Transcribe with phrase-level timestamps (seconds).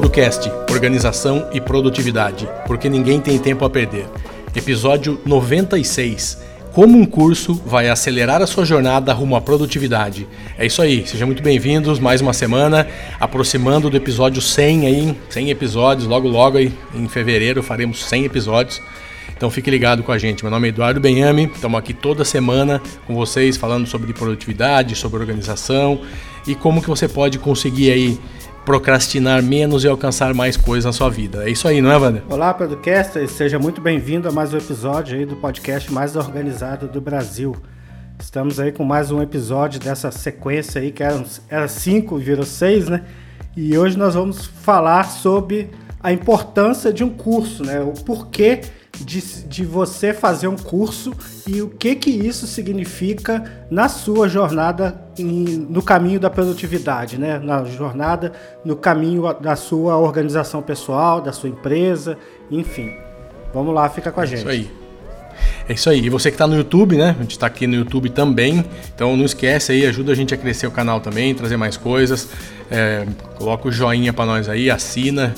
[0.00, 4.06] ProduCast Organização e Produtividade porque ninguém tem tempo a perder.
[4.56, 6.38] Episódio 96
[6.72, 10.26] Como um curso vai acelerar a sua jornada rumo à produtividade.
[10.56, 11.98] É isso aí, sejam muito bem-vindos.
[11.98, 12.88] Mais uma semana,
[13.20, 16.06] aproximando do episódio 100 aí, 100 episódios.
[16.06, 18.80] Logo, logo aí, em fevereiro faremos 100 episódios.
[19.36, 20.42] Então fique ligado com a gente.
[20.42, 25.20] Meu nome é Eduardo Benhame, estamos aqui toda semana com vocês falando sobre produtividade, sobre
[25.20, 26.00] organização
[26.46, 28.18] e como que você pode conseguir aí
[28.64, 31.44] procrastinar menos e alcançar mais coisas na sua vida.
[31.44, 32.22] É isso aí, não é, Wander?
[32.28, 37.00] Olá, Podcaster, seja muito bem-vindo a mais um episódio aí do podcast mais organizado do
[37.00, 37.56] Brasil.
[38.18, 42.88] Estamos aí com mais um episódio dessa sequência aí, que era, era cinco, virou seis,
[42.88, 43.02] né?
[43.56, 45.70] E hoje nós vamos falar sobre
[46.02, 47.80] a importância de um curso, né?
[47.80, 48.60] O porquê
[49.04, 51.12] de, de você fazer um curso
[51.46, 57.38] e o que que isso significa na sua jornada em, no caminho da produtividade, né?
[57.38, 58.32] Na jornada,
[58.64, 62.16] no caminho da sua organização pessoal, da sua empresa,
[62.50, 62.92] enfim.
[63.52, 64.40] Vamos lá, fica com a gente.
[64.40, 64.70] Isso aí.
[65.68, 66.04] É isso aí.
[66.04, 67.14] E você que está no YouTube, né?
[67.18, 68.64] A gente está aqui no YouTube também.
[68.94, 72.28] Então não esquece aí, ajuda a gente a crescer o canal também, trazer mais coisas.
[72.70, 73.06] É,
[73.36, 75.34] coloca o joinha para nós aí, assina.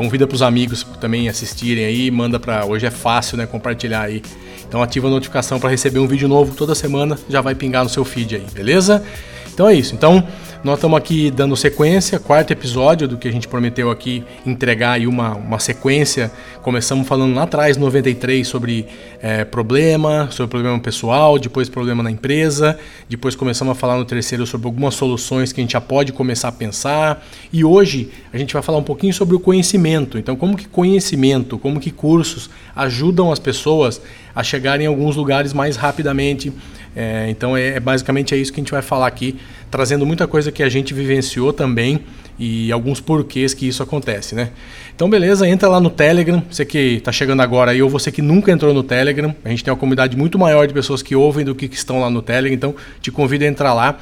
[0.00, 4.22] Convida para os amigos também assistirem aí, manda para hoje é fácil, né, compartilhar aí.
[4.66, 7.90] Então ativa a notificação para receber um vídeo novo toda semana, já vai pingar no
[7.90, 9.04] seu feed aí, beleza?
[9.52, 9.94] Então é isso.
[9.94, 10.26] Então,
[10.62, 15.06] nós estamos aqui dando sequência, quarto episódio do que a gente prometeu aqui entregar aí
[15.06, 16.30] uma, uma sequência.
[16.60, 18.86] Começamos falando lá atrás, 93, sobre
[19.22, 24.46] é, problema, sobre problema pessoal, depois problema na empresa, depois começamos a falar no terceiro
[24.46, 27.24] sobre algumas soluções que a gente já pode começar a pensar.
[27.50, 30.18] E hoje a gente vai falar um pouquinho sobre o conhecimento.
[30.18, 34.00] Então, como que conhecimento, como que cursos ajudam as pessoas
[34.34, 36.52] a chegarem em alguns lugares mais rapidamente.
[36.94, 39.36] É, então, é, é basicamente é isso que a gente vai falar aqui
[39.70, 42.00] trazendo muita coisa que a gente vivenciou também
[42.38, 44.50] e alguns porquês que isso acontece, né?
[44.96, 48.22] Então, beleza, entra lá no Telegram, você que está chegando agora aí, ou você que
[48.22, 51.44] nunca entrou no Telegram, a gente tem uma comunidade muito maior de pessoas que ouvem
[51.44, 53.98] do que, que estão lá no Telegram, então te convido a entrar lá.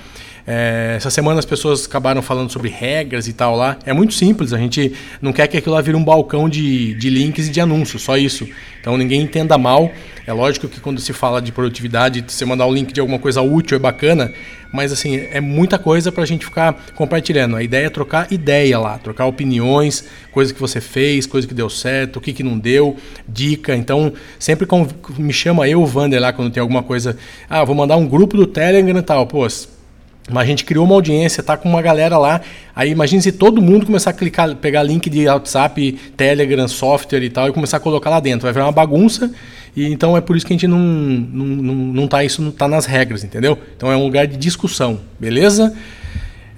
[0.51, 3.77] É, essa semana as pessoas acabaram falando sobre regras e tal lá.
[3.85, 7.11] É muito simples, a gente não quer que aquilo lá vire um balcão de, de
[7.11, 8.49] links e de anúncios, só isso.
[8.81, 9.93] Então ninguém entenda mal.
[10.27, 13.19] É lógico que quando se fala de produtividade, você mandar o um link de alguma
[13.19, 14.33] coisa útil é bacana,
[14.73, 17.55] mas assim, é muita coisa para a gente ficar compartilhando.
[17.55, 21.69] A ideia é trocar ideia lá, trocar opiniões, coisas que você fez, coisas que deu
[21.69, 22.97] certo, o que, que não deu,
[23.29, 23.77] dica.
[23.77, 24.67] Então, sempre
[25.19, 27.19] me chama eu, Vander, lá, quando tem alguma coisa.
[27.51, 29.27] Ah, vou mandar um grupo do Telegram e tal.
[29.27, 29.47] Pô,
[30.29, 32.41] mas a gente criou uma audiência, tá com uma galera lá.
[32.75, 37.31] Aí imagine se todo mundo começar a clicar, pegar link de WhatsApp, Telegram, software e
[37.31, 38.43] tal, e começar a colocar lá dentro.
[38.43, 39.31] Vai virar uma bagunça.
[39.75, 42.51] E então é por isso que a gente não, não, não, não tá, isso não
[42.51, 43.59] tá nas regras, entendeu?
[43.77, 45.75] Então é um lugar de discussão, beleza?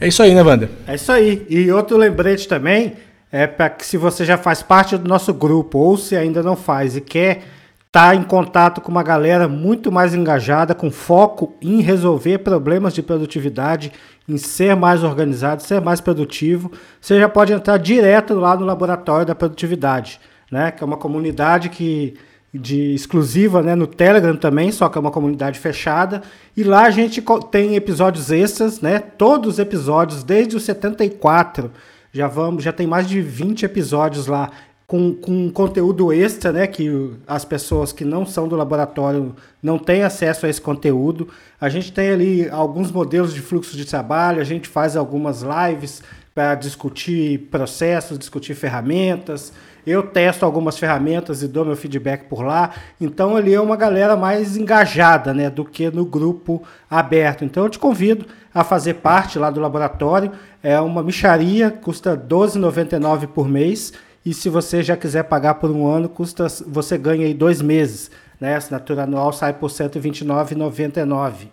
[0.01, 0.69] É isso aí, né, Wander?
[0.87, 1.47] É isso aí.
[1.49, 2.95] E outro lembrete também
[3.31, 6.57] é para que se você já faz parte do nosso grupo ou se ainda não
[6.57, 7.43] faz e quer
[7.91, 13.03] está em contato com uma galera muito mais engajada, com foco em resolver problemas de
[13.03, 13.91] produtividade,
[14.29, 16.71] em ser mais organizado, ser mais produtivo,
[17.01, 20.21] você já pode entrar direto lá no laboratório da produtividade,
[20.53, 20.71] né?
[20.71, 22.15] Que é uma comunidade que
[22.55, 26.23] de exclusiva, né, no Telegram também, só que é uma comunidade fechada.
[26.57, 29.01] E lá a gente tem episódios extras, né?
[29.01, 31.73] Todos os episódios desde o 74
[32.13, 34.51] já vamos, já tem mais de 20 episódios lá
[34.91, 36.67] com, com conteúdo extra, né?
[36.67, 41.29] Que as pessoas que não são do laboratório não têm acesso a esse conteúdo.
[41.61, 46.03] A gente tem ali alguns modelos de fluxo de trabalho, a gente faz algumas lives
[46.35, 49.53] para discutir processos, discutir ferramentas.
[49.87, 52.73] Eu testo algumas ferramentas e dou meu feedback por lá.
[53.01, 57.45] Então ali é uma galera mais engajada, né, do que no grupo aberto.
[57.45, 60.33] Então eu te convido a fazer parte lá do laboratório.
[60.61, 63.93] É uma micharia, custa R$ 12,99 por mês
[64.25, 68.11] e se você já quiser pagar por um ano, custa, você ganha aí dois meses.
[68.39, 68.55] Né?
[68.55, 71.49] A assinatura anual sai por R$ 129,99.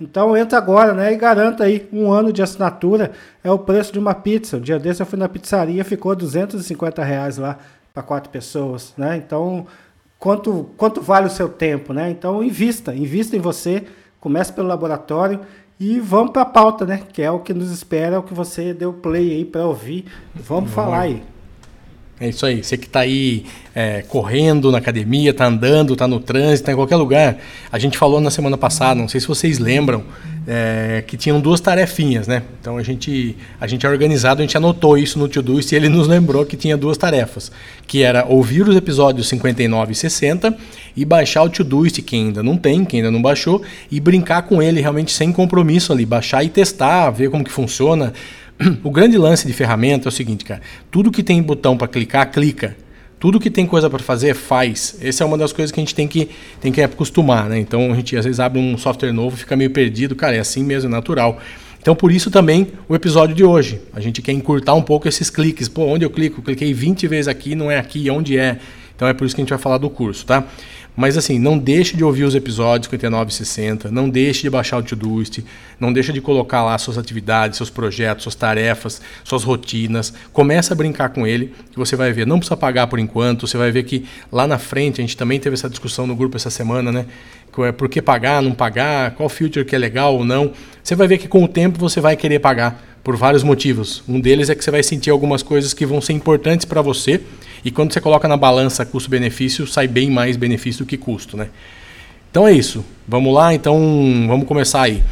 [0.00, 3.12] Então entra agora né, e garanta aí um ano de assinatura.
[3.42, 4.56] É o preço de uma pizza.
[4.56, 7.58] Um dia desse eu fui na pizzaria, ficou 250 reais lá
[7.92, 8.94] para quatro pessoas.
[8.96, 9.16] Né?
[9.16, 9.66] Então,
[10.18, 11.92] quanto, quanto vale o seu tempo?
[11.92, 12.10] Né?
[12.10, 13.84] Então invista, invista em você,
[14.20, 15.40] comece pelo laboratório
[15.78, 17.02] e vamos para a pauta, né?
[17.12, 20.04] Que é o que nos espera, é o que você deu play aí para ouvir.
[20.32, 21.31] Vamos falar aí.
[22.20, 22.62] É isso aí.
[22.62, 23.44] Você que está aí
[23.74, 27.38] é, correndo na academia, está andando, está no trânsito, está em qualquer lugar.
[27.70, 30.04] A gente falou na semana passada, não sei se vocês lembram,
[30.46, 32.42] é, que tinham duas tarefinhas, né?
[32.60, 35.88] Então a gente, a gente é organizado, a gente anotou isso no Todoist e ele
[35.88, 37.50] nos lembrou que tinha duas tarefas,
[37.86, 40.56] que era ouvir os episódios 59 e 60
[40.96, 44.62] e baixar o Todoist, quem ainda não tem, quem ainda não baixou, e brincar com
[44.62, 48.12] ele realmente sem compromisso ali, baixar e testar, ver como que funciona,
[48.84, 50.60] O grande lance de ferramenta é o seguinte, cara.
[50.90, 52.76] Tudo que tem botão para clicar, clica.
[53.18, 54.96] Tudo que tem coisa para fazer, faz.
[55.00, 56.28] Essa é uma das coisas que a gente tem que,
[56.60, 57.58] tem que acostumar, né?
[57.58, 60.64] Então a gente às vezes abre um software novo, fica meio perdido, cara, é assim
[60.64, 61.40] mesmo, é natural.
[61.80, 63.80] Então por isso também o episódio de hoje.
[63.92, 65.68] A gente quer encurtar um pouco esses cliques.
[65.68, 66.42] Pô, onde eu clico?
[66.42, 68.58] Cliquei 20 vezes aqui, não é aqui, onde é?
[68.96, 70.44] Então é por isso que a gente vai falar do curso, tá?
[70.94, 74.76] Mas assim, não deixe de ouvir os episódios 59 e 60, não deixe de baixar
[74.76, 75.42] o Todoist,
[75.80, 80.12] não deixe de colocar lá suas atividades, seus projetos, suas tarefas, suas rotinas.
[80.32, 82.26] Começa a brincar com ele, que você vai ver.
[82.26, 85.40] Não precisa pagar por enquanto, você vai ver que lá na frente, a gente também
[85.40, 87.06] teve essa discussão no grupo essa semana, né?
[87.58, 90.52] É por que pagar, não pagar, qual filter que é legal ou não.
[90.82, 94.02] Você vai ver que com o tempo você vai querer pagar por vários motivos.
[94.08, 97.20] Um deles é que você vai sentir algumas coisas que vão ser importantes para você
[97.64, 101.48] e quando você coloca na balança custo-benefício, sai bem mais benefício do que custo, né?
[102.30, 102.84] Então é isso.
[103.06, 103.76] Vamos lá, então
[104.26, 105.02] vamos começar aí.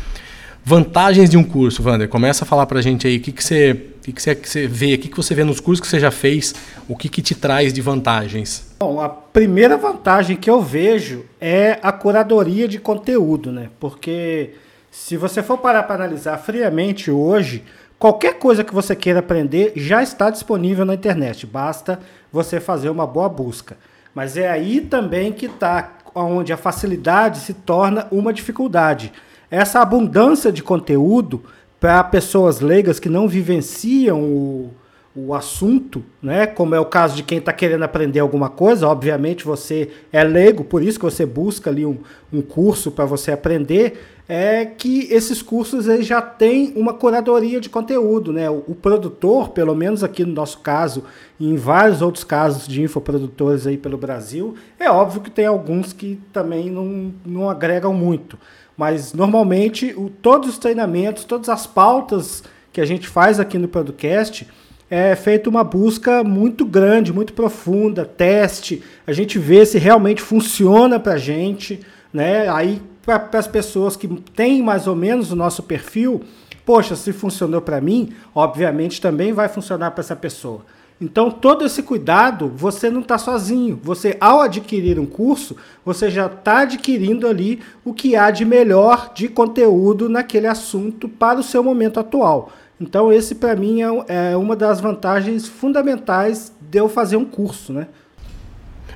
[0.64, 2.08] Vantagens de um curso, Wander.
[2.08, 4.48] Começa a falar para a gente aí o que, que, você, que, que, você, que
[4.48, 6.54] você vê, o que, que você vê nos cursos que você já fez,
[6.88, 8.74] o que, que te traz de vantagens.
[8.78, 13.68] Bom, a primeira vantagem que eu vejo é a curadoria de conteúdo, né?
[13.78, 14.50] Porque
[14.90, 17.64] se você for parar para analisar friamente hoje,
[18.00, 21.46] qualquer coisa que você queira aprender já está disponível na internet.
[21.46, 22.00] Basta
[22.32, 23.76] você fazer uma boa busca.
[24.14, 29.12] Mas é aí também que está onde a facilidade se torna uma dificuldade.
[29.50, 31.44] Essa abundância de conteúdo
[31.78, 34.70] para pessoas leigas que não vivenciam o,
[35.14, 36.46] o assunto, né?
[36.46, 40.62] Como é o caso de quem está querendo aprender alguma coisa, obviamente você é leigo,
[40.62, 41.98] por isso que você busca ali um,
[42.32, 47.68] um curso para você aprender, é que esses cursos eles já têm uma curadoria de
[47.68, 48.48] conteúdo, né?
[48.48, 51.02] O, o, produtor, pelo menos aqui no nosso caso,
[51.40, 55.92] e em vários outros casos de infoprodutores aí pelo Brasil, é óbvio que tem alguns
[55.92, 58.38] que também não, não agregam muito.
[58.76, 63.66] Mas normalmente o, todos os treinamentos, todas as pautas que a gente faz aqui no
[63.66, 64.46] podcast,
[64.90, 70.98] é feita uma busca muito grande, muito profunda, teste, a gente vê se realmente funciona
[70.98, 71.80] para a gente,
[72.12, 72.48] né?
[72.48, 76.22] Aí para as pessoas que têm mais ou menos o nosso perfil,
[76.66, 80.62] poxa, se funcionou para mim, obviamente também vai funcionar para essa pessoa.
[81.00, 83.80] Então, todo esse cuidado, você não está sozinho.
[83.82, 89.10] Você, ao adquirir um curso, você já está adquirindo ali o que há de melhor
[89.14, 92.52] de conteúdo naquele assunto para o seu momento atual.
[92.80, 97.72] Então, esse para mim é, é uma das vantagens fundamentais de eu fazer um curso,
[97.72, 97.88] né?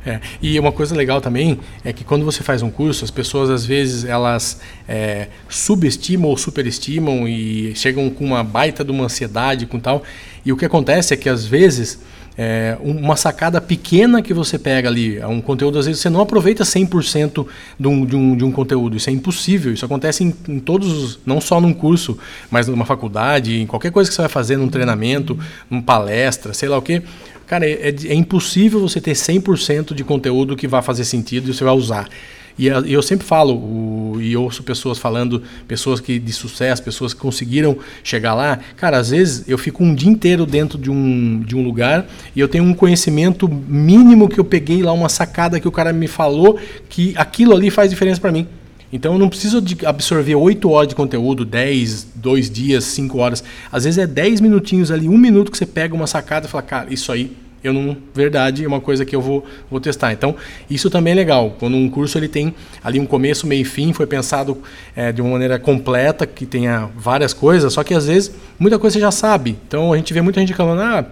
[0.06, 3.48] É, e uma coisa legal também é que quando você faz um curso, as pessoas
[3.48, 9.64] às vezes elas é, subestimam ou superestimam e chegam com uma baita de uma ansiedade
[9.66, 10.02] com tal.
[10.44, 12.00] E o que acontece é que às vezes
[12.36, 16.20] é, uma sacada pequena que você pega ali, é um conteúdo, às vezes você não
[16.20, 17.46] aproveita 100%
[17.78, 18.96] de um, de, um, de um conteúdo.
[18.96, 19.72] Isso é impossível.
[19.72, 22.19] Isso acontece em, em todos os, não só num curso,
[22.50, 25.38] mas numa faculdade, em qualquer coisa que você vai fazer, num treinamento,
[25.70, 27.02] numa palestra, sei lá o quê.
[27.46, 31.62] Cara, é, é impossível você ter 100% de conteúdo que vai fazer sentido e você
[31.62, 32.08] vai usar.
[32.56, 37.76] E eu sempre falo, e ouço pessoas falando, pessoas que de sucesso, pessoas que conseguiram
[38.04, 38.60] chegar lá.
[38.76, 42.38] Cara, às vezes eu fico um dia inteiro dentro de um, de um lugar e
[42.38, 46.06] eu tenho um conhecimento mínimo que eu peguei lá, uma sacada que o cara me
[46.06, 46.56] falou,
[46.88, 48.46] que aquilo ali faz diferença para mim.
[48.93, 53.43] Então eu não preciso absorver 8 horas de conteúdo, 10, 2 dias, 5 horas.
[53.72, 56.62] Às vezes é 10 minutinhos ali, um minuto que você pega uma sacada e fala,
[56.62, 57.32] cara, isso aí
[57.64, 60.12] eu não, verdade, é uma coisa que eu vou, vou testar.
[60.12, 60.36] Então,
[60.68, 61.56] isso também é legal.
[61.58, 64.58] Quando um curso ele tem ali um começo, meio e fim, foi pensado
[64.94, 68.94] é, de uma maneira completa, que tenha várias coisas, só que às vezes muita coisa
[68.94, 69.56] você já sabe.
[69.66, 71.06] Então, a gente vê muita gente falando, ah,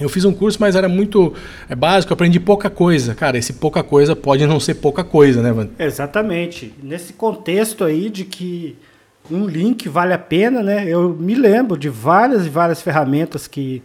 [0.00, 1.34] eu fiz um curso, mas era muito
[1.68, 3.14] é, básico, aprendi pouca coisa.
[3.14, 5.68] Cara, esse pouca coisa pode não ser pouca coisa, né, Van?
[5.78, 6.72] Exatamente.
[6.80, 8.76] Nesse contexto aí de que
[9.30, 10.86] um link vale a pena, né?
[10.88, 13.82] Eu me lembro de várias e várias ferramentas que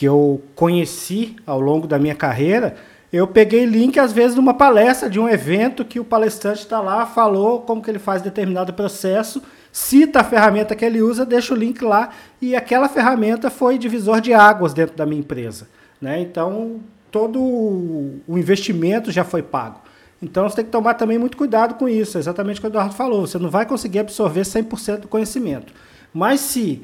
[0.00, 2.74] que eu conheci ao longo da minha carreira,
[3.12, 6.80] eu peguei link às vezes de uma palestra, de um evento que o palestrante está
[6.80, 11.52] lá, falou como que ele faz determinado processo, cita a ferramenta que ele usa, deixa
[11.52, 12.08] o link lá
[12.40, 15.68] e aquela ferramenta foi divisor de águas dentro da minha empresa.
[16.00, 16.18] Né?
[16.22, 16.80] Então,
[17.10, 19.82] todo o investimento já foi pago.
[20.22, 22.94] Então, você tem que tomar também muito cuidado com isso, exatamente o que o Eduardo
[22.94, 23.26] falou.
[23.26, 25.74] Você não vai conseguir absorver 100% do conhecimento.
[26.10, 26.80] Mas se,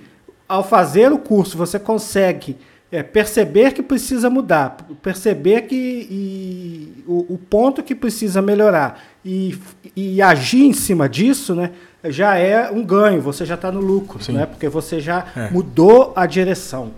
[0.46, 2.58] ao fazer o curso, você consegue
[2.90, 9.58] é perceber que precisa mudar, perceber que e, o, o, ponto que precisa melhorar e,
[9.94, 11.72] e agir em cima disso, né,
[12.04, 15.50] já é um ganho, você já está no lucro, né, porque você já é.
[15.50, 16.92] mudou a direção.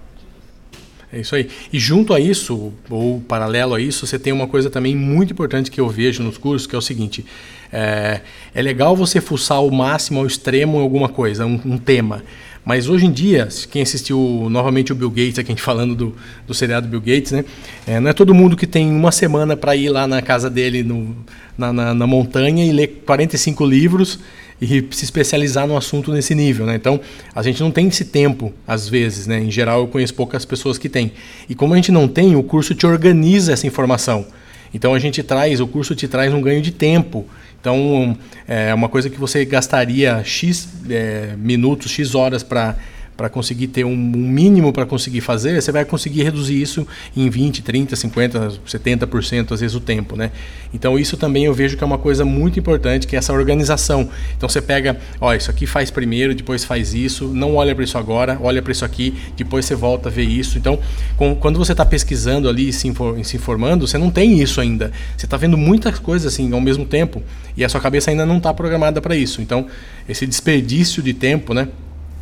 [1.11, 1.49] É isso aí.
[1.73, 5.71] E junto a isso, ou paralelo a isso, você tem uma coisa também muito importante
[5.71, 7.25] que eu vejo nos cursos, que é o seguinte:
[7.73, 8.21] é,
[8.55, 12.23] é legal você fuçar o máximo ao extremo em alguma coisa, um, um tema.
[12.69, 16.15] Mas hoje em dia, quem assistiu novamente o Bill Gates, aqui a gente falando do,
[16.47, 17.43] do seriado Bill Gates, né?
[17.87, 20.83] É, não é todo mundo que tem uma semana para ir lá na casa dele
[20.83, 21.17] no,
[21.57, 24.19] na, na, na montanha e ler 45 livros
[24.61, 26.75] e se especializar no assunto nesse nível, né?
[26.75, 27.01] Então,
[27.35, 29.41] a gente não tem esse tempo, às vezes, né?
[29.41, 31.13] Em geral, eu conheço poucas pessoas que têm.
[31.49, 34.27] E como a gente não tem, o curso te organiza essa informação.
[34.73, 37.27] Então, a gente traz, o curso te traz um ganho de tempo.
[37.61, 42.77] Então, é uma coisa que você gastaria X é, minutos, X horas para
[43.19, 47.29] para conseguir ter um, um mínimo para conseguir fazer, você vai conseguir reduzir isso em
[47.29, 50.31] 20, 30, 50, 70% às vezes o tempo, né?
[50.73, 54.09] Então isso também eu vejo que é uma coisa muito importante, que é essa organização.
[54.37, 57.99] Então você pega, ó, isso aqui faz primeiro, depois faz isso, não olha para isso
[57.99, 60.57] agora, olha para isso aqui, depois você volta a ver isso.
[60.57, 60.79] Então,
[61.17, 64.61] com, quando você está pesquisando ali e se, infor, se informando, você não tem isso
[64.61, 64.93] ainda.
[65.17, 67.21] Você está vendo muitas coisas assim ao mesmo tempo
[67.57, 69.43] e a sua cabeça ainda não está programada para isso.
[69.43, 69.67] Então,
[70.09, 71.67] esse desperdício de tempo, né?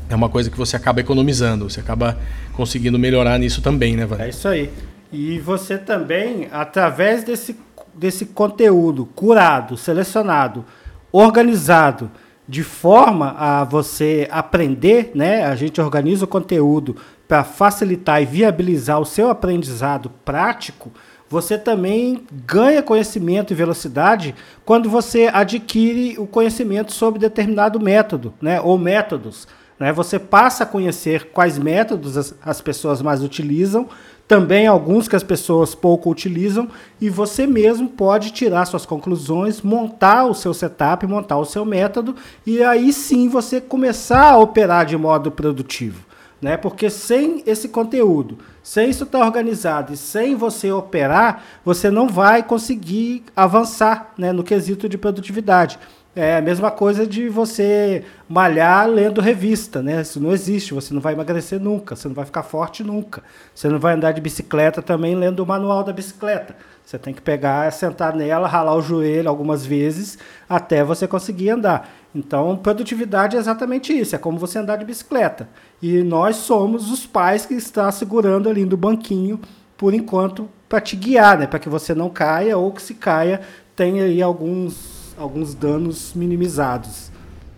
[0.08, 2.18] É uma coisa que você acaba economizando, você acaba
[2.52, 4.26] conseguindo melhorar nisso também, né, Vânia?
[4.26, 4.70] É isso aí.
[5.12, 7.56] E você também, através desse,
[7.94, 10.64] desse conteúdo curado, selecionado,
[11.12, 12.10] organizado,
[12.48, 15.44] de forma a você aprender, né?
[15.44, 16.96] A gente organiza o conteúdo
[17.26, 20.92] para facilitar e viabilizar o seu aprendizado prático.
[21.28, 24.34] Você também ganha conhecimento e velocidade
[24.64, 28.60] quando você adquire o conhecimento sobre determinado método, né?
[28.60, 29.48] Ou métodos.
[29.78, 29.92] Né?
[29.92, 33.88] Você passa a conhecer quais métodos as, as pessoas mais utilizam,
[34.26, 36.68] também alguns que as pessoas pouco utilizam,
[37.00, 42.16] e você mesmo pode tirar suas conclusões, montar o seu setup, montar o seu método,
[42.44, 46.04] e aí sim você começar a operar de modo produtivo.
[46.40, 46.56] Né?
[46.56, 52.42] Porque sem esse conteúdo, sem isso estar organizado e sem você operar, você não vai
[52.42, 55.78] conseguir avançar né, no quesito de produtividade.
[56.18, 60.00] É a mesma coisa de você malhar lendo revista, né?
[60.00, 63.22] Isso não existe, você não vai emagrecer nunca, você não vai ficar forte nunca.
[63.54, 66.56] Você não vai andar de bicicleta também lendo o manual da bicicleta.
[66.82, 70.18] Você tem que pegar, sentar nela, ralar o joelho algumas vezes
[70.48, 71.94] até você conseguir andar.
[72.14, 75.46] Então, produtividade é exatamente isso, é como você andar de bicicleta.
[75.82, 79.38] E nós somos os pais que estão segurando ali no banquinho
[79.76, 81.46] por enquanto para te guiar, né?
[81.46, 83.42] Para que você não caia ou que se caia
[83.76, 87.10] tenha aí alguns alguns danos minimizados.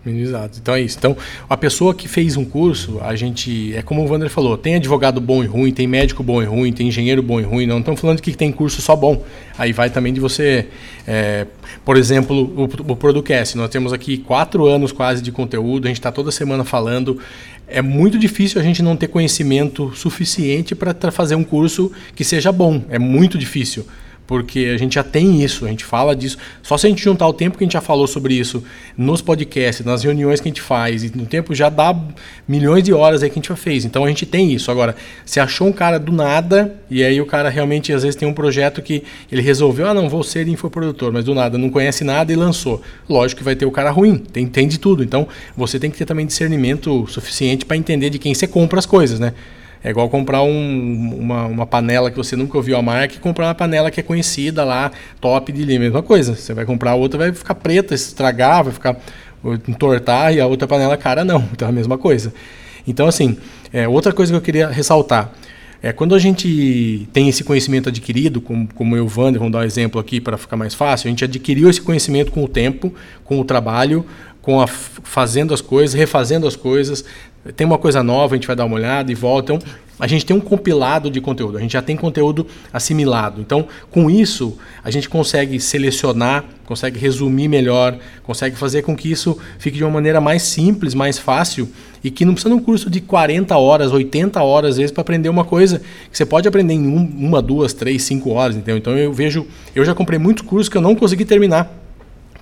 [0.03, 0.57] Minimizados.
[0.57, 0.97] Então é isso.
[0.97, 1.17] Então,
[1.49, 3.75] a pessoa que fez um curso, a gente.
[3.75, 6.71] É como o Wander falou: tem advogado bom e ruim, tem médico bom e ruim,
[6.71, 7.65] tem engenheiro bom e ruim.
[7.65, 9.23] Não estamos falando que tem curso só bom.
[9.57, 10.67] Aí vai também de você.
[11.05, 11.45] É,
[11.83, 13.57] por exemplo, o, o Producast.
[13.57, 17.19] Nós temos aqui quatro anos quase de conteúdo, a gente está toda semana falando.
[17.67, 22.53] É muito difícil a gente não ter conhecimento suficiente para fazer um curso que seja
[22.53, 22.83] bom.
[22.89, 23.85] É muito difícil
[24.29, 26.37] porque a gente já tem isso, a gente fala disso.
[26.61, 28.63] Só se a gente juntar o tempo que a gente já falou sobre isso
[28.95, 31.99] nos podcasts, nas reuniões que a gente faz, e no tempo já dá
[32.47, 33.85] milhões de horas aí que a gente já fez.
[33.85, 34.69] Então a gente tem isso.
[34.69, 34.95] Agora,
[35.25, 38.33] se achou um cara do nada, e aí o cara realmente às vezes tem um
[38.33, 42.31] projeto que ele resolveu, ah, não, vou ser infoprodutor, mas do nada não conhece nada
[42.31, 42.83] e lançou.
[43.09, 45.03] Lógico que vai ter o cara ruim, tem, tem de tudo.
[45.03, 48.85] Então você tem que ter também discernimento suficiente para entender de quem você compra as
[48.85, 49.33] coisas, né?
[49.83, 53.47] É igual comprar um, uma, uma panela que você nunca ouviu a marca e comprar
[53.47, 55.79] uma panela que é conhecida lá, top de linha.
[55.79, 56.35] Mesma coisa.
[56.35, 58.97] Você vai comprar outra, vai ficar preta, estragar, vai ficar
[59.67, 61.47] entortar e a outra panela cara não.
[61.53, 62.33] Então é a mesma coisa.
[62.85, 63.37] Então, assim,
[63.71, 65.31] é, outra coisa que eu queria ressaltar.
[65.81, 69.63] É, quando a gente tem esse conhecimento adquirido, como, como eu, Wander, vamos dar um
[69.63, 72.93] exemplo aqui para ficar mais fácil, a gente adquiriu esse conhecimento com o tempo,
[73.23, 74.05] com o trabalho,
[74.41, 77.05] com a, fazendo as coisas, refazendo as coisas,
[77.55, 79.53] tem uma coisa nova, a gente vai dar uma olhada e volta.
[79.53, 79.69] Então,
[79.99, 83.41] a gente tem um compilado de conteúdo, a gente já tem conteúdo assimilado.
[83.41, 89.37] Então, com isso, a gente consegue selecionar, consegue resumir melhor, consegue fazer com que isso
[89.57, 91.67] fique de uma maneira mais simples, mais fácil
[92.01, 95.01] e que não precisa de um curso de 40 horas, 80 horas, às vezes, para
[95.01, 98.55] aprender uma coisa que você pode aprender em um, uma, duas, três, cinco horas.
[98.55, 98.77] Entendeu?
[98.77, 101.69] Então, eu vejo, eu já comprei muitos cursos que eu não consegui terminar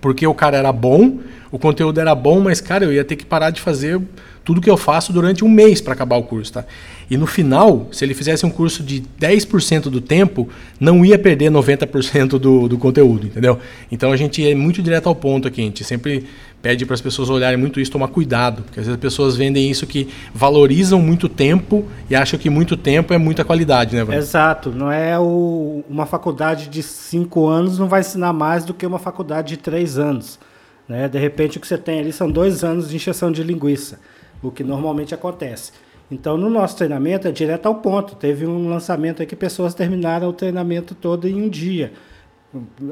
[0.01, 1.19] porque o cara era bom,
[1.51, 3.99] o conteúdo era bom, mas, cara, eu ia ter que parar de fazer
[4.43, 6.65] tudo que eu faço durante um mês para acabar o curso, tá?
[7.09, 10.47] E no final, se ele fizesse um curso de 10% do tempo,
[10.79, 13.59] não ia perder 90% do, do conteúdo, entendeu?
[13.91, 16.25] Então a gente é muito direto ao ponto aqui, a gente sempre
[16.61, 19.69] pede para as pessoas olharem muito isso, tomar cuidado, porque às vezes as pessoas vendem
[19.69, 24.19] isso que valorizam muito tempo e acham que muito tempo é muita qualidade, né, Vânia?
[24.19, 28.85] Exato, não é o, uma faculdade de 5 anos não vai ensinar mais do que
[28.85, 30.39] uma faculdade de 3 anos.
[30.87, 31.07] Né?
[31.07, 33.99] De repente o que você tem ali são dois anos de injeção de linguiça
[34.41, 35.71] o que normalmente acontece.
[36.09, 38.15] Então, no nosso treinamento é direto ao ponto.
[38.15, 41.91] Teve um lançamento aí que pessoas terminaram o treinamento todo em um dia.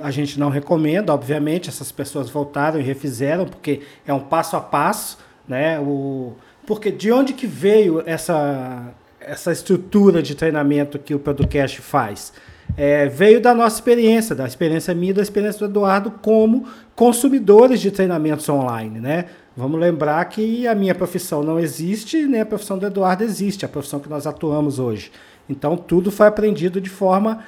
[0.02, 4.62] A gente não recomenda, obviamente, essas pessoas voltaram e refizeram, porque é um passo a
[4.62, 5.80] passo, né?
[5.80, 6.34] O,
[6.66, 12.34] porque de onde que veio essa, essa estrutura de treinamento que o Producast faz?
[12.76, 17.80] É, veio da nossa experiência, da experiência minha e da experiência do Eduardo como consumidores
[17.80, 19.26] de treinamentos online, né?
[19.56, 23.70] Vamos lembrar que a minha profissão não existe, nem a profissão do Eduardo existe, a
[23.70, 25.12] profissão que nós atuamos hoje.
[25.48, 27.44] Então, tudo foi aprendido de forma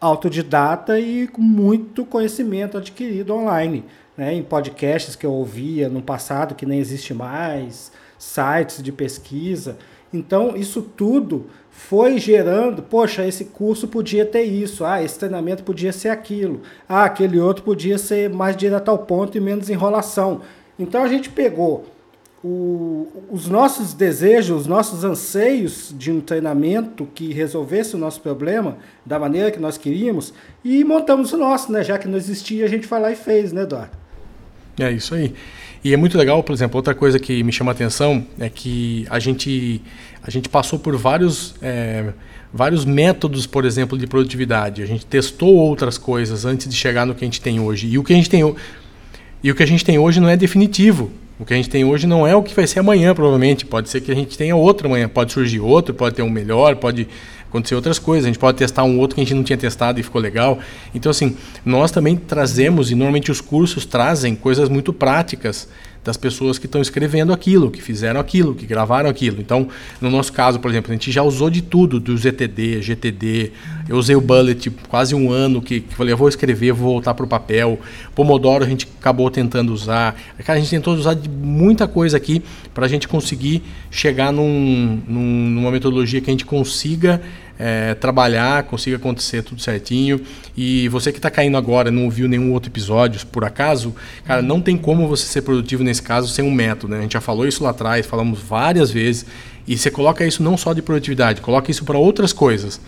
[0.00, 3.84] autodidata e com muito conhecimento adquirido online,
[4.16, 4.32] né?
[4.32, 9.76] em podcasts que eu ouvia no passado, que nem existe mais, sites de pesquisa.
[10.12, 15.92] Então, isso tudo foi gerando, poxa, esse curso podia ter isso, ah, esse treinamento podia
[15.92, 20.42] ser aquilo, ah, aquele outro podia ser mais direto ao ponto e menos enrolação.
[20.78, 21.86] Então a gente pegou
[22.42, 28.78] o, os nossos desejos, os nossos anseios de um treinamento que resolvesse o nosso problema
[29.04, 30.32] da maneira que nós queríamos
[30.64, 31.84] e montamos o nosso, né?
[31.84, 33.92] Já que não existia, a gente foi lá e fez, né, Eduardo?
[34.78, 35.34] É isso aí.
[35.84, 39.06] E é muito legal, por exemplo, outra coisa que me chama a atenção é que
[39.10, 39.82] a gente,
[40.22, 42.12] a gente passou por vários, é,
[42.52, 44.82] vários métodos, por exemplo, de produtividade.
[44.82, 47.86] A gente testou outras coisas antes de chegar no que a gente tem hoje.
[47.86, 48.54] E o que a gente tem,
[49.42, 51.10] e o que a gente tem hoje não é definitivo.
[51.40, 53.64] O que a gente tem hoje não é o que vai ser amanhã, provavelmente.
[53.64, 55.08] Pode ser que a gente tenha outro amanhã.
[55.08, 57.08] Pode surgir outro, pode ter um melhor, pode
[57.48, 58.26] acontecer outras coisas.
[58.26, 60.58] A gente pode testar um outro que a gente não tinha testado e ficou legal.
[60.94, 65.66] Então, assim, nós também trazemos, e normalmente os cursos trazem coisas muito práticas
[66.04, 69.40] das pessoas que estão escrevendo aquilo, que fizeram aquilo, que gravaram aquilo.
[69.40, 69.68] Então,
[70.00, 73.52] no nosso caso, por exemplo, a gente já usou de tudo, do ZTD, GTD.
[73.90, 77.12] Eu usei o Bullet quase um ano, que, que falei, eu vou escrever, vou voltar
[77.12, 77.76] para o papel.
[78.14, 80.14] Pomodoro a gente acabou tentando usar.
[80.44, 82.40] Cara, a gente tentou usar de muita coisa aqui
[82.72, 87.20] para a gente conseguir chegar num, num, numa metodologia que a gente consiga
[87.58, 90.20] é, trabalhar, consiga acontecer tudo certinho.
[90.56, 93.92] E você que está caindo agora, não ouviu nenhum outro episódio, por acaso,
[94.24, 96.92] cara, não tem como você ser produtivo nesse caso sem um método.
[96.92, 97.00] Né?
[97.00, 99.26] A gente já falou isso lá atrás, falamos várias vezes.
[99.66, 102.80] E você coloca isso não só de produtividade, coloca isso para outras coisas.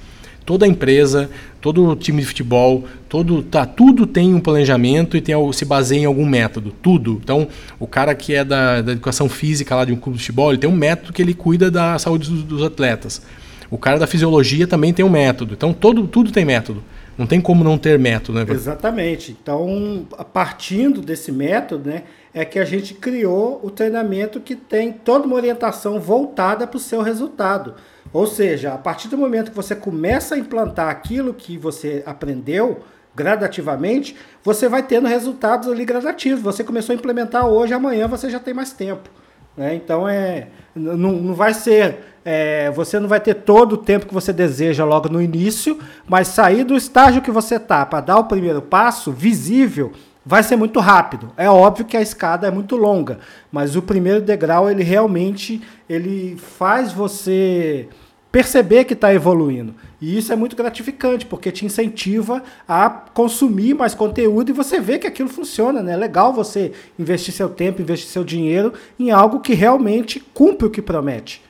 [0.45, 5.65] Toda empresa, todo time de futebol, todo tá, tudo tem um planejamento e tem, se
[5.65, 7.21] baseia em algum método, tudo.
[7.23, 7.47] Então,
[7.79, 10.59] o cara que é da, da educação física lá de um clube de futebol, ele
[10.59, 13.23] tem um método que ele cuida da saúde dos, dos atletas.
[13.71, 15.55] O cara da fisiologia também tem um método.
[15.55, 16.83] Então todo, tudo tem método.
[17.17, 18.47] Não tem como não ter método, né?
[18.49, 19.37] Exatamente.
[19.41, 25.27] Então, partindo desse método, né, é que a gente criou o treinamento que tem toda
[25.27, 27.75] uma orientação voltada para o seu resultado.
[28.13, 32.81] Ou seja, a partir do momento que você começa a implantar aquilo que você aprendeu
[33.15, 36.43] gradativamente, você vai tendo resultados ali gradativos.
[36.43, 39.11] Você começou a implementar hoje, amanhã você já tem mais tempo.
[39.57, 39.75] Né?
[39.75, 42.13] Então é, não, não vai ser.
[42.25, 46.29] É, você não vai ter todo o tempo que você deseja logo no início, mas
[46.29, 49.93] sair do estágio que você está para dar o primeiro passo visível
[50.25, 51.33] vai ser muito rápido.
[51.37, 53.19] É óbvio que a escada é muito longa,
[53.51, 55.61] mas o primeiro degrau ele realmente
[55.93, 57.89] ele faz você
[58.31, 59.75] perceber que está evoluindo.
[60.01, 64.99] E isso é muito gratificante, porque te incentiva a consumir mais conteúdo e você vê
[64.99, 65.93] que aquilo funciona, né?
[65.93, 70.71] É legal você investir seu tempo, investir seu dinheiro em algo que realmente cumpre o
[70.71, 71.42] que promete.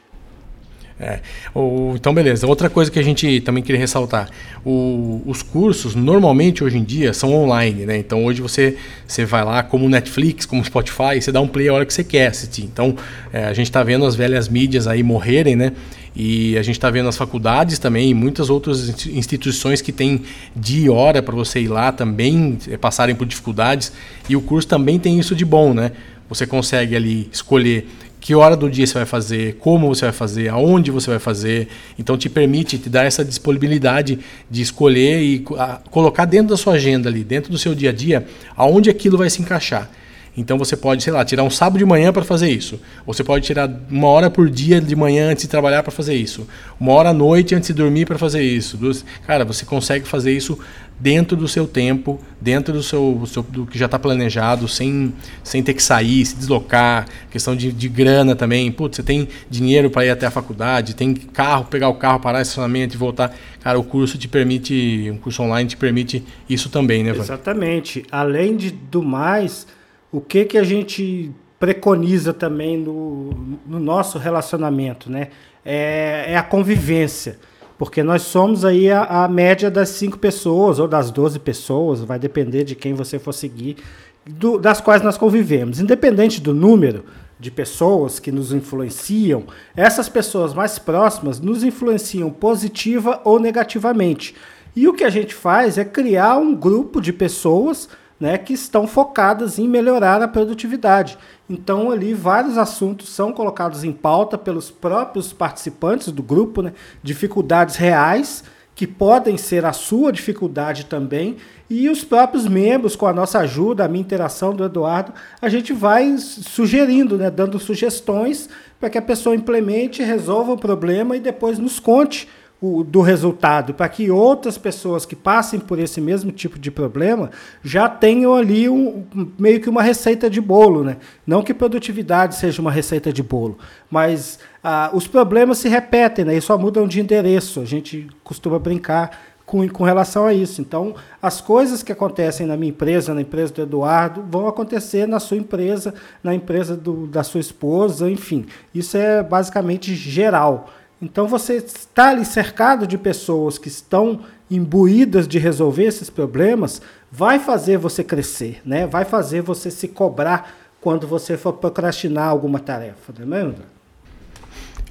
[1.02, 1.18] É.
[1.52, 2.46] O, então, beleza.
[2.46, 4.30] Outra coisa que a gente também queria ressaltar:
[4.64, 7.84] o, os cursos, normalmente hoje em dia, são online.
[7.84, 7.98] Né?
[7.98, 11.74] Então, hoje você, você vai lá, como Netflix, como Spotify, você dá um play a
[11.74, 12.62] hora que você quer assistir.
[12.62, 12.96] Então,
[13.32, 15.72] é, a gente está vendo as velhas mídias aí morrerem, né?
[16.14, 20.22] E a gente está vendo as faculdades também e muitas outras instituições que têm
[20.54, 23.92] dia e hora para você ir lá também é, passarem por dificuldades.
[24.28, 25.90] E o curso também tem isso de bom, né?
[26.28, 27.88] Você consegue ali escolher
[28.22, 31.66] que hora do dia você vai fazer, como você vai fazer, aonde você vai fazer.
[31.98, 36.74] Então te permite, te dar essa disponibilidade de escolher e a, colocar dentro da sua
[36.74, 38.24] agenda ali, dentro do seu dia a dia,
[38.56, 39.90] aonde aquilo vai se encaixar.
[40.36, 42.80] Então você pode, sei lá, tirar um sábado de manhã para fazer isso.
[43.04, 46.46] Você pode tirar uma hora por dia de manhã antes de trabalhar para fazer isso.
[46.78, 48.78] Uma hora à noite antes de dormir para fazer isso.
[49.26, 50.58] Cara, você consegue fazer isso
[51.02, 55.12] dentro do seu tempo, dentro do seu, seu do que já está planejado, sem,
[55.42, 58.70] sem ter que sair, se deslocar, questão de, de grana também.
[58.70, 62.40] Putz, você tem dinheiro para ir até a faculdade, tem carro, pegar o carro, parar
[62.40, 63.34] estacionamento e voltar.
[63.60, 67.24] Cara, o curso te permite, um curso online te permite isso também, né, Van?
[67.24, 68.04] Exatamente.
[68.12, 69.66] Além de, do mais
[70.12, 75.28] o que, que a gente preconiza também no, no nosso relacionamento, né?
[75.64, 77.38] É, é, a convivência.
[77.82, 82.16] Porque nós somos aí a, a, média das cinco pessoas ou das 12 pessoas, vai
[82.16, 83.76] depender de quem você for seguir,
[84.24, 85.80] do, das quais nós convivemos.
[85.80, 87.04] Independente do número
[87.40, 89.42] de pessoas que nos influenciam,
[89.74, 94.36] essas pessoas mais próximas nos influenciam positiva ou negativamente.
[94.76, 97.88] E o que a gente faz é criar um grupo de pessoas
[98.20, 101.18] né, que estão focadas em melhorar a produtividade.
[101.52, 107.76] Então, ali, vários assuntos são colocados em pauta pelos próprios participantes do grupo, né, dificuldades
[107.76, 108.42] reais,
[108.74, 111.36] que podem ser a sua dificuldade também,
[111.68, 115.12] e os próprios membros, com a nossa ajuda, a minha interação do Eduardo,
[115.42, 118.48] a gente vai sugerindo, né, dando sugestões
[118.80, 122.26] para que a pessoa implemente, resolva o problema e depois nos conte
[122.62, 127.32] o, do resultado, para que outras pessoas que passem por esse mesmo tipo de problema
[127.60, 129.04] já tenham ali um,
[129.36, 130.84] meio que uma receita de bolo.
[130.84, 130.96] Né?
[131.26, 133.58] Não que produtividade seja uma receita de bolo,
[133.90, 136.36] mas ah, os problemas se repetem né?
[136.36, 137.60] e só mudam de endereço.
[137.60, 139.10] A gente costuma brincar
[139.44, 140.60] com, com relação a isso.
[140.60, 145.18] Então, as coisas que acontecem na minha empresa, na empresa do Eduardo, vão acontecer na
[145.18, 148.46] sua empresa, na empresa do, da sua esposa, enfim.
[148.72, 150.70] Isso é basicamente geral.
[151.02, 157.40] Então você está ali cercado de pessoas que estão imbuídas de resolver esses problemas, vai
[157.40, 158.86] fazer você crescer, né?
[158.86, 163.64] Vai fazer você se cobrar quando você for procrastinar alguma tarefa, não é mesmo?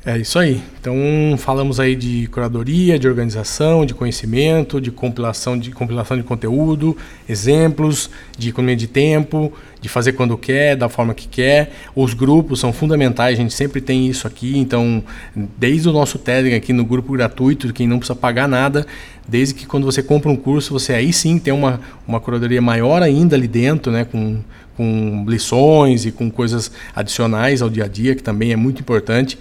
[0.04, 0.60] É isso aí.
[0.80, 0.96] Então
[1.38, 6.98] falamos aí de curadoria, de organização, de conhecimento, de compilação de compilação de conteúdo,
[7.30, 11.72] exemplos, de economia de tempo, de fazer quando quer, da forma que quer.
[11.96, 14.58] Os grupos são fundamentais, a gente sempre tem isso aqui.
[14.58, 15.04] Então,
[15.36, 18.88] desde o nosso Telegram aqui no grupo gratuito, quem não precisa pagar nada,
[19.28, 23.04] desde que quando você compra um curso, você aí sim tem uma, uma curadoria maior
[23.04, 24.40] ainda ali dentro, né, com,
[24.76, 29.38] com lições e com coisas adicionais ao dia a dia, que também é muito importante.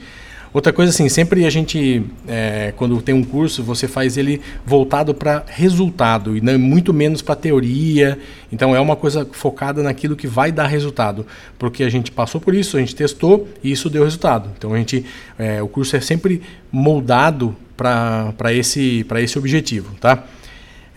[0.53, 5.15] Outra coisa assim, sempre a gente, é, quando tem um curso, você faz ele voltado
[5.15, 8.19] para resultado e não, muito menos para teoria.
[8.51, 11.25] Então é uma coisa focada naquilo que vai dar resultado,
[11.57, 14.51] porque a gente passou por isso, a gente testou e isso deu resultado.
[14.59, 15.07] Então a gente,
[15.39, 20.25] é, o curso é sempre moldado para esse, esse objetivo, tá?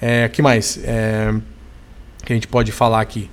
[0.01, 0.79] É, que mais?
[0.83, 1.33] É,
[2.25, 3.29] que a gente pode falar aqui?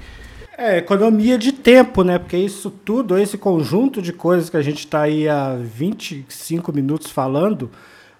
[0.62, 2.18] É, economia de tempo, né?
[2.18, 7.10] Porque isso tudo, esse conjunto de coisas que a gente está aí há 25 minutos
[7.10, 7.70] falando,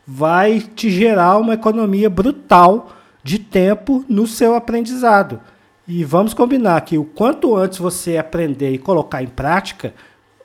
[0.07, 5.41] vai te gerar uma economia brutal de tempo no seu aprendizado.
[5.87, 9.93] E vamos combinar que o quanto antes você aprender e colocar em prática,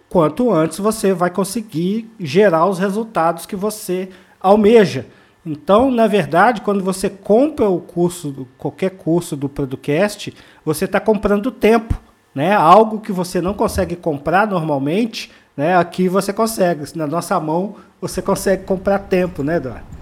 [0.10, 5.06] quanto antes você vai conseguir gerar os resultados que você almeja.
[5.46, 11.52] Então, na verdade, quando você compra o curso, qualquer curso do Producast, você está comprando
[11.52, 12.02] tempo,
[12.36, 12.54] né?
[12.54, 15.78] Algo que você não consegue comprar normalmente, né?
[15.78, 16.84] Aqui você consegue.
[16.96, 19.96] Na nossa mão você consegue comprar tempo, né, Eduardo?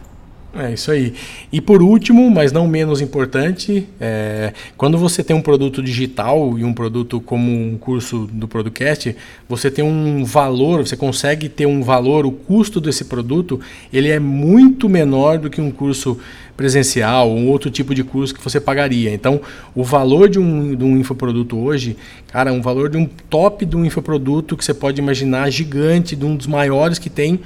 [0.56, 1.16] É isso aí.
[1.52, 6.64] E por último, mas não menos importante, é, quando você tem um produto digital e
[6.64, 9.16] um produto como um curso do Producast,
[9.50, 13.60] você tem um valor, você consegue ter um valor, o custo desse produto,
[13.92, 16.20] ele é muito menor do que um curso
[16.56, 19.12] presencial, um outro tipo de curso que você pagaria.
[19.14, 19.42] Então,
[19.74, 23.76] o valor de um, de um infoproduto hoje, cara, um valor de um top de
[23.76, 27.40] um infoproduto que você pode imaginar gigante, de um dos maiores que tem,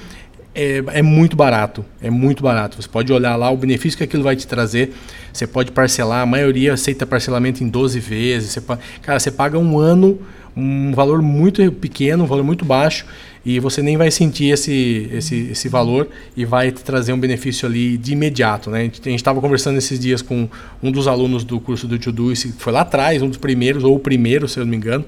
[0.54, 1.86] é, é, muito barato.
[2.02, 2.82] É muito barato.
[2.82, 4.92] Você pode olhar lá o benefício que aquilo vai te trazer.
[5.32, 8.52] Você pode parcelar, a maioria aceita parcelamento em 12 vezes.
[8.54, 8.62] Você,
[9.04, 10.20] cara, você paga um ano,
[10.58, 13.06] um valor muito pequeno, um valor muito baixo,
[13.46, 17.68] e você nem vai sentir esse, esse, esse valor e vai te trazer um benefício
[17.68, 18.72] ali de imediato.
[18.72, 18.80] Né?
[18.80, 20.50] A gente estava conversando esses dias com
[20.82, 24.00] um dos alunos do curso do Todoist, foi lá atrás, um dos primeiros, ou o
[24.00, 25.06] primeiro, se eu não me engano,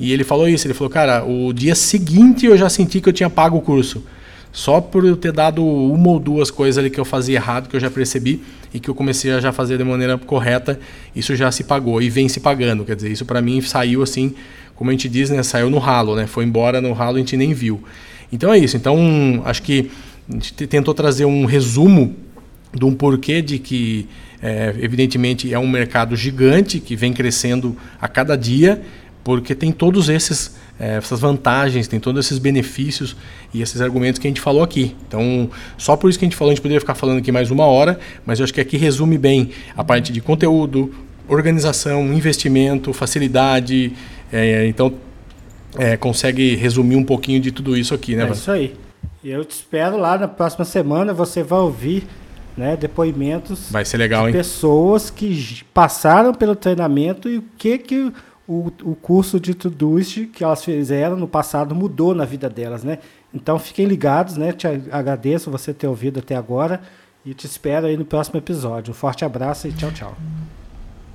[0.00, 3.12] e ele falou isso, ele falou, cara, o dia seguinte eu já senti que eu
[3.12, 4.02] tinha pago o curso.
[4.52, 7.76] Só por eu ter dado uma ou duas coisas ali que eu fazia errado, que
[7.76, 10.80] eu já percebi e que eu comecei a já fazer de maneira correta,
[11.14, 12.82] isso já se pagou e vem se pagando.
[12.82, 14.34] Quer dizer, isso para mim saiu assim,
[14.76, 16.26] como a gente diz, né, saiu no ralo, né?
[16.26, 17.82] Foi embora no ralo, a gente nem viu.
[18.30, 18.76] Então é isso.
[18.76, 19.90] Então, acho que
[20.28, 22.14] a gente tentou trazer um resumo
[22.74, 24.06] de um porquê de que,
[24.42, 28.82] é, evidentemente, é um mercado gigante que vem crescendo a cada dia,
[29.24, 33.16] porque tem todos esses é, essas vantagens, tem todos esses benefícios
[33.52, 34.94] e esses argumentos que a gente falou aqui.
[35.08, 37.50] Então, só por isso que a gente falou, a gente poderia ficar falando aqui mais
[37.50, 40.94] uma hora, mas eu acho que aqui resume bem a parte de conteúdo,
[41.28, 43.92] organização, investimento, facilidade.
[44.32, 44.94] É, então,
[45.76, 48.26] é, consegue resumir um pouquinho de tudo isso aqui, né?
[48.28, 48.74] É isso aí.
[49.24, 52.06] Eu te espero lá na próxima semana, você vai ouvir
[52.56, 54.32] né, depoimentos vai ser legal, de hein?
[54.32, 58.12] pessoas que passaram pelo treinamento e o que que
[58.48, 62.98] o, o curso de Todoist que elas fizeram no passado mudou na vida delas, né?
[63.34, 64.52] Então fiquem ligados, né?
[64.52, 66.80] Te agradeço você ter ouvido até agora
[67.24, 68.92] e te espero aí no próximo episódio.
[68.92, 70.16] Um forte abraço e tchau, tchau.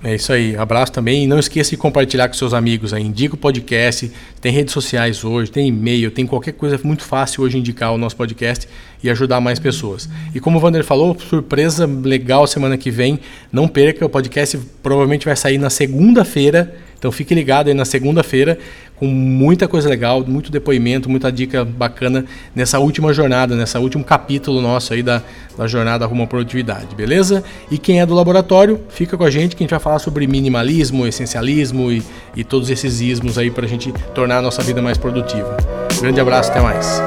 [0.04, 0.56] É isso aí.
[0.56, 1.24] Abraço também.
[1.24, 3.04] E não esqueça de compartilhar com seus amigos aí.
[3.04, 4.12] Indica o podcast.
[4.40, 8.16] Tem redes sociais hoje, tem e-mail, tem qualquer coisa muito fácil hoje indicar o nosso
[8.16, 8.68] podcast
[9.04, 10.10] e ajudar mais pessoas.
[10.34, 13.20] E como o Vander falou, surpresa legal semana que vem.
[13.52, 16.76] Não perca, o podcast provavelmente vai sair na segunda-feira.
[17.02, 18.60] Então fique ligado aí na segunda-feira
[18.96, 24.62] com muita coisa legal, muito depoimento, muita dica bacana nessa última jornada, nessa último capítulo
[24.62, 25.24] nosso aí da,
[25.58, 27.44] da jornada rumo à produtividade, beleza?
[27.72, 30.28] E quem é do laboratório, fica com a gente que a gente vai falar sobre
[30.28, 32.04] minimalismo, essencialismo e,
[32.36, 35.58] e todos esses ismos aí para a gente tornar a nossa vida mais produtiva.
[36.00, 37.02] Grande abraço, até mais.